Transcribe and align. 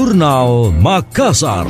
Jurnal 0.00 0.72
Makassar. 0.80 1.68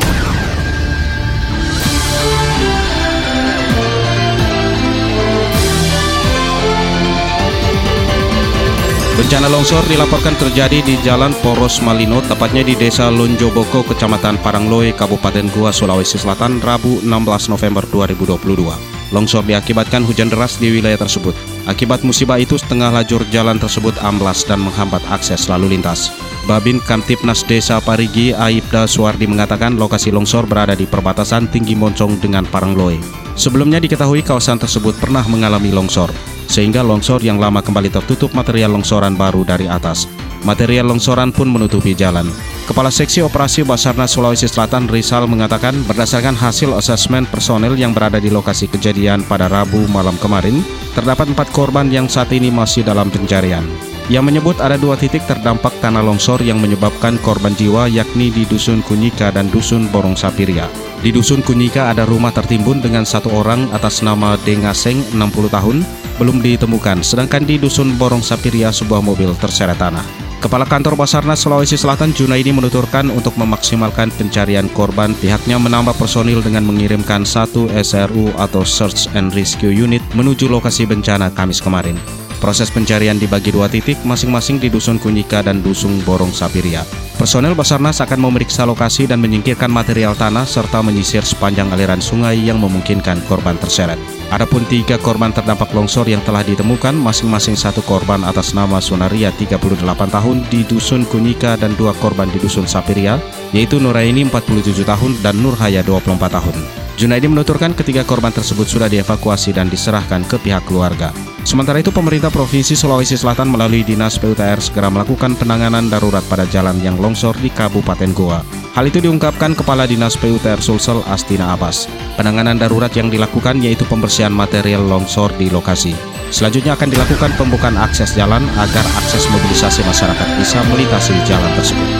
Bencana 9.18 9.50
longsor 9.50 9.82
dilaporkan 9.90 10.38
terjadi 10.38 10.78
di 10.78 10.94
Jalan 11.02 11.34
Poros 11.42 11.82
Malino, 11.82 12.22
tepatnya 12.22 12.62
di 12.62 12.78
Desa 12.78 13.10
Lonjoboko, 13.10 13.82
Kecamatan 13.90 14.38
Parangloe, 14.38 14.94
Kabupaten 14.94 15.50
Goa, 15.50 15.74
Sulawesi 15.74 16.14
Selatan, 16.14 16.62
Rabu 16.62 17.02
16 17.02 17.50
November 17.50 17.82
2022. 17.82 19.10
Longsor 19.10 19.42
diakibatkan 19.42 20.06
hujan 20.06 20.30
deras 20.30 20.54
di 20.62 20.70
wilayah 20.70 21.02
tersebut. 21.02 21.34
Akibat 21.70 22.02
musibah 22.02 22.34
itu, 22.42 22.58
setengah 22.58 22.90
lajur 22.90 23.22
jalan 23.30 23.54
tersebut 23.54 23.94
amblas 24.02 24.42
dan 24.42 24.58
menghambat 24.58 25.06
akses 25.06 25.46
lalu 25.46 25.78
lintas. 25.78 26.10
Babin 26.50 26.82
Kamtipnas 26.82 27.46
Desa 27.46 27.78
Parigi, 27.78 28.34
Aibda 28.34 28.90
Suwardi 28.90 29.30
mengatakan 29.30 29.78
lokasi 29.78 30.10
longsor 30.10 30.50
berada 30.50 30.74
di 30.74 30.82
perbatasan 30.82 31.46
Tinggi 31.46 31.78
Moncong 31.78 32.18
dengan 32.18 32.42
Parangloe. 32.42 32.98
Sebelumnya 33.38 33.78
diketahui 33.78 34.26
kawasan 34.26 34.58
tersebut 34.58 34.98
pernah 34.98 35.22
mengalami 35.30 35.70
longsor 35.70 36.10
sehingga 36.50 36.82
longsor 36.82 37.22
yang 37.22 37.38
lama 37.38 37.62
kembali 37.62 37.94
tertutup 37.94 38.34
material 38.34 38.74
longsoran 38.74 39.14
baru 39.14 39.46
dari 39.46 39.70
atas. 39.70 40.10
Material 40.40 40.88
longsoran 40.88 41.36
pun 41.36 41.52
menutupi 41.52 41.92
jalan. 41.92 42.24
Kepala 42.64 42.88
Seksi 42.88 43.20
Operasi 43.20 43.66
Basarnas 43.66 44.14
Sulawesi 44.14 44.46
Selatan 44.46 44.86
Rizal 44.86 45.26
mengatakan 45.26 45.74
berdasarkan 45.84 46.38
hasil 46.38 46.70
asesmen 46.72 47.26
personel 47.26 47.74
yang 47.74 47.90
berada 47.90 48.22
di 48.22 48.30
lokasi 48.30 48.70
kejadian 48.70 49.26
pada 49.26 49.50
Rabu 49.50 49.84
malam 49.90 50.14
kemarin, 50.22 50.62
terdapat 50.94 51.34
empat 51.34 51.50
korban 51.50 51.90
yang 51.90 52.06
saat 52.06 52.30
ini 52.30 52.48
masih 52.48 52.86
dalam 52.86 53.10
pencarian. 53.10 53.66
Yang 54.10 54.24
menyebut 54.26 54.56
ada 54.58 54.74
dua 54.74 54.98
titik 54.98 55.22
terdampak 55.26 55.70
tanah 55.78 56.02
longsor 56.02 56.42
yang 56.42 56.58
menyebabkan 56.58 57.14
korban 57.22 57.54
jiwa 57.54 57.86
yakni 57.86 58.30
di 58.30 58.42
Dusun 58.42 58.82
Kunyika 58.82 59.30
dan 59.30 59.46
Dusun 59.54 59.86
Borong 59.90 60.18
Sapiria. 60.18 60.66
Di 60.98 61.14
Dusun 61.14 61.46
Kunyika 61.46 61.94
ada 61.94 62.02
rumah 62.02 62.34
tertimbun 62.34 62.82
dengan 62.82 63.06
satu 63.06 63.30
orang 63.30 63.70
atas 63.70 64.02
nama 64.02 64.34
Dengaseng 64.42 65.14
60 65.14 65.54
tahun 65.54 65.86
belum 66.18 66.42
ditemukan, 66.42 67.06
sedangkan 67.06 67.46
di 67.46 67.56
Dusun 67.62 67.94
Borong 67.96 68.22
Sapiria 68.22 68.74
sebuah 68.74 68.98
mobil 68.98 69.30
terseret 69.38 69.78
tanah. 69.78 70.19
Kepala 70.40 70.64
Kantor 70.64 70.96
Basarnas 70.96 71.44
Sulawesi 71.44 71.76
Selatan 71.76 72.16
Junaidi 72.16 72.48
menuturkan 72.48 73.12
untuk 73.12 73.36
memaksimalkan 73.36 74.08
pencarian 74.08 74.72
korban, 74.72 75.12
pihaknya 75.20 75.60
menambah 75.60 75.92
personil 76.00 76.40
dengan 76.40 76.64
mengirimkan 76.64 77.28
satu 77.28 77.68
SRU 77.68 78.32
atau 78.40 78.64
Search 78.64 79.12
and 79.12 79.36
Rescue 79.36 79.68
Unit 79.68 80.00
menuju 80.16 80.48
lokasi 80.48 80.88
bencana 80.88 81.28
Kamis 81.36 81.60
kemarin. 81.60 82.00
Proses 82.40 82.72
pencarian 82.72 83.20
dibagi 83.20 83.52
dua 83.52 83.68
titik 83.68 84.00
masing-masing 84.00 84.56
di 84.56 84.72
Dusun 84.72 84.96
Kunyika 84.96 85.44
dan 85.44 85.60
Dusun 85.60 86.00
Borong 86.08 86.32
Sapiria. 86.32 86.88
Personel 87.20 87.52
Basarnas 87.52 88.00
akan 88.00 88.32
memeriksa 88.32 88.64
lokasi 88.64 89.04
dan 89.04 89.20
menyingkirkan 89.20 89.68
material 89.68 90.16
tanah 90.16 90.48
serta 90.48 90.80
menyisir 90.80 91.20
sepanjang 91.20 91.68
aliran 91.68 92.00
sungai 92.00 92.40
yang 92.40 92.56
memungkinkan 92.56 93.20
korban 93.28 93.60
terseret. 93.60 94.19
Adapun 94.30 94.62
tiga 94.70 94.94
korban 94.94 95.34
terdampak 95.34 95.74
longsor 95.74 96.06
yang 96.06 96.22
telah 96.22 96.46
ditemukan, 96.46 96.94
masing-masing 96.94 97.58
satu 97.58 97.82
korban 97.82 98.22
atas 98.22 98.54
nama 98.54 98.78
Sunaria 98.78 99.34
38 99.34 99.58
tahun 99.90 100.46
di 100.46 100.62
Dusun 100.62 101.02
Kunyika 101.02 101.58
dan 101.58 101.74
dua 101.74 101.90
korban 101.98 102.30
di 102.30 102.38
Dusun 102.38 102.70
Sapiria, 102.70 103.18
yaitu 103.50 103.82
Nuraini 103.82 104.22
47 104.22 104.86
tahun 104.86 105.18
dan 105.18 105.34
Nurhaya 105.42 105.82
24 105.82 106.14
tahun. 106.30 106.56
Junaidi 106.94 107.26
menuturkan 107.26 107.74
ketiga 107.74 108.06
korban 108.06 108.30
tersebut 108.30 108.70
sudah 108.70 108.86
dievakuasi 108.86 109.50
dan 109.50 109.66
diserahkan 109.66 110.22
ke 110.22 110.38
pihak 110.38 110.62
keluarga. 110.62 111.10
Sementara 111.42 111.82
itu, 111.82 111.90
pemerintah 111.90 112.30
Provinsi 112.30 112.78
Sulawesi 112.78 113.18
Selatan 113.18 113.50
melalui 113.50 113.82
Dinas 113.82 114.14
PUTR 114.14 114.62
segera 114.62 114.94
melakukan 114.94 115.34
penanganan 115.34 115.90
darurat 115.90 116.22
pada 116.30 116.46
jalan 116.46 116.78
yang 116.78 116.94
longsor 117.02 117.34
di 117.42 117.50
Kabupaten 117.50 118.14
Goa. 118.14 118.59
Hal 118.70 118.86
itu 118.86 119.02
diungkapkan 119.02 119.58
Kepala 119.58 119.82
Dinas 119.82 120.14
PUTR 120.14 120.62
Sulsel 120.62 121.02
Astina 121.10 121.50
Abbas. 121.50 121.90
Penanganan 122.14 122.54
darurat 122.54 122.94
yang 122.94 123.10
dilakukan 123.10 123.58
yaitu 123.58 123.82
pembersihan 123.82 124.30
material 124.30 124.86
longsor 124.86 125.34
di 125.34 125.50
lokasi. 125.50 125.90
Selanjutnya 126.30 126.78
akan 126.78 126.94
dilakukan 126.94 127.34
pembukaan 127.34 127.74
akses 127.74 128.14
jalan 128.14 128.46
agar 128.54 128.86
akses 129.02 129.26
mobilisasi 129.26 129.82
masyarakat 129.82 130.28
bisa 130.38 130.62
melintasi 130.70 131.18
jalan 131.26 131.50
tersebut. 131.58 131.90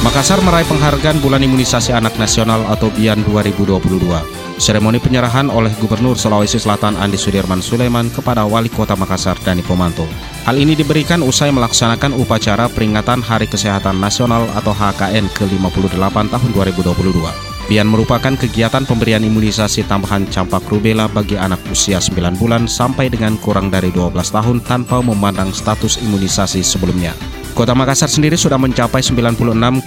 Makassar 0.00 0.40
meraih 0.40 0.64
penghargaan 0.64 1.20
Bulan 1.20 1.44
Imunisasi 1.44 1.92
Anak 1.92 2.16
Nasional 2.16 2.64
atau 2.72 2.88
BIAN 2.96 3.28
2022. 3.28 4.47
Seremoni 4.58 4.98
penyerahan 4.98 5.54
oleh 5.54 5.70
Gubernur 5.78 6.18
Sulawesi 6.18 6.58
Selatan 6.58 6.98
Andi 6.98 7.14
Sudirman 7.14 7.62
Sulaiman 7.62 8.10
kepada 8.10 8.42
Wali 8.42 8.66
Kota 8.66 8.98
Makassar 8.98 9.38
Dani 9.46 9.62
Pomanto. 9.62 10.02
Hal 10.42 10.58
ini 10.58 10.74
diberikan 10.74 11.22
usai 11.22 11.54
melaksanakan 11.54 12.18
upacara 12.18 12.66
peringatan 12.66 13.22
Hari 13.22 13.46
Kesehatan 13.46 14.02
Nasional 14.02 14.50
atau 14.58 14.74
HKN 14.74 15.30
ke-58 15.30 16.16
tahun 16.26 16.50
2022. 16.50 17.48
Bian 17.70 17.86
merupakan 17.86 18.32
kegiatan 18.32 18.82
pemberian 18.82 19.22
imunisasi 19.22 19.86
tambahan 19.86 20.26
campak 20.26 20.66
rubella 20.66 21.06
bagi 21.06 21.38
anak 21.38 21.62
usia 21.70 22.02
9 22.02 22.40
bulan 22.40 22.64
sampai 22.66 23.12
dengan 23.12 23.38
kurang 23.38 23.70
dari 23.70 23.94
12 23.94 24.10
tahun 24.10 24.58
tanpa 24.66 24.98
memandang 25.04 25.54
status 25.54 26.02
imunisasi 26.02 26.66
sebelumnya. 26.66 27.14
Kota 27.58 27.74
Makassar 27.74 28.06
sendiri 28.06 28.38
sudah 28.38 28.54
mencapai 28.54 29.02
96,3 29.02 29.82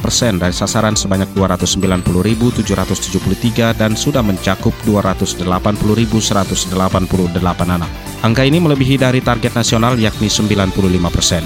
persen 0.00 0.40
dari 0.40 0.56
sasaran 0.56 0.96
sebanyak 0.96 1.28
290.773 1.36 3.76
dan 3.76 3.92
sudah 3.92 4.24
mencakup 4.24 4.72
280.188 4.88 6.72
anak. 7.68 7.92
Angka 8.24 8.48
ini 8.48 8.64
melebihi 8.64 8.96
dari 8.96 9.20
target 9.20 9.52
nasional 9.52 10.00
yakni 10.00 10.32
95 10.32 10.72
persen. 11.12 11.44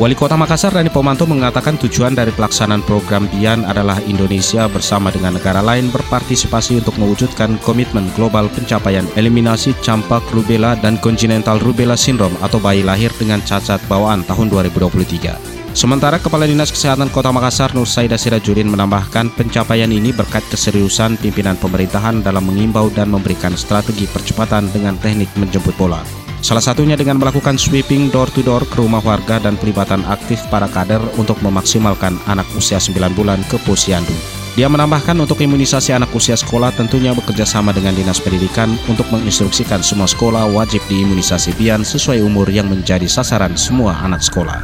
Wali 0.00 0.16
Kota 0.16 0.40
Makassar 0.40 0.72
Dani 0.72 0.88
Pomanto 0.88 1.28
mengatakan 1.28 1.76
tujuan 1.76 2.16
dari 2.16 2.32
pelaksanaan 2.32 2.80
program 2.88 3.28
BIAN 3.28 3.68
adalah 3.68 4.00
Indonesia 4.08 4.64
bersama 4.64 5.12
dengan 5.12 5.36
negara 5.36 5.60
lain 5.60 5.92
berpartisipasi 5.92 6.80
untuk 6.80 6.96
mewujudkan 6.96 7.60
komitmen 7.60 8.08
global 8.16 8.48
pencapaian 8.56 9.04
eliminasi 9.20 9.76
campak 9.84 10.24
rubella 10.32 10.80
dan 10.80 10.96
congenital 10.96 11.60
rubella 11.60 11.92
syndrome 11.92 12.32
atau 12.40 12.56
bayi 12.56 12.80
lahir 12.80 13.12
dengan 13.20 13.44
cacat 13.44 13.84
bawaan 13.84 14.24
tahun 14.24 14.48
2023. 14.48 15.76
Sementara 15.76 16.16
Kepala 16.16 16.48
Dinas 16.48 16.72
Kesehatan 16.72 17.12
Kota 17.12 17.28
Makassar 17.28 17.76
Nur 17.76 17.84
Saida 17.84 18.16
Sirajudin 18.16 18.72
menambahkan 18.72 19.28
pencapaian 19.36 19.92
ini 19.92 20.08
berkat 20.16 20.44
keseriusan 20.48 21.20
pimpinan 21.20 21.60
pemerintahan 21.60 22.24
dalam 22.24 22.48
mengimbau 22.48 22.88
dan 22.96 23.12
memberikan 23.12 23.52
strategi 23.60 24.08
percepatan 24.08 24.72
dengan 24.72 24.96
teknik 24.96 25.28
menjemput 25.36 25.76
bola. 25.76 26.21
Salah 26.42 26.58
satunya 26.58 26.98
dengan 26.98 27.22
melakukan 27.22 27.54
sweeping 27.54 28.10
door-to-door 28.10 28.66
ke 28.66 28.82
rumah 28.82 28.98
warga 28.98 29.38
dan 29.38 29.54
pelibatan 29.54 30.02
aktif 30.10 30.42
para 30.50 30.66
kader 30.66 30.98
untuk 31.14 31.38
memaksimalkan 31.38 32.18
anak 32.26 32.50
usia 32.58 32.82
9 32.82 33.14
bulan 33.14 33.46
ke 33.46 33.62
posyandu. 33.62 34.10
Dia 34.58 34.66
menambahkan 34.66 35.14
untuk 35.22 35.38
imunisasi 35.38 35.94
anak 35.94 36.10
usia 36.10 36.34
sekolah 36.34 36.74
tentunya 36.74 37.14
bekerja 37.14 37.46
sama 37.46 37.70
dengan 37.70 37.94
Dinas 37.94 38.18
Pendidikan 38.18 38.74
untuk 38.90 39.06
menginstruksikan 39.14 39.86
semua 39.86 40.10
sekolah 40.10 40.50
wajib 40.50 40.82
diimunisasi 40.90 41.54
bian 41.54 41.86
sesuai 41.86 42.18
umur 42.20 42.50
yang 42.50 42.66
menjadi 42.66 43.06
sasaran 43.06 43.54
semua 43.54 44.02
anak 44.02 44.20
sekolah. 44.20 44.58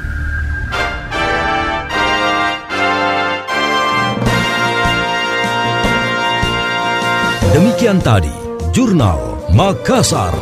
Demikian 7.55 8.03
tadi, 8.03 8.35
Jurnal 8.75 9.47
Makassar. 9.55 10.35